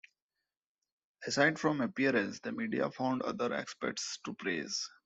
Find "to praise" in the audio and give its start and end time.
4.25-4.89